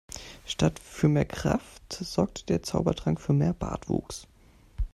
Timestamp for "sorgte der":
1.93-2.63